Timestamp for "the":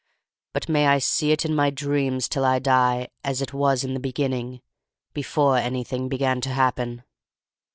3.93-3.99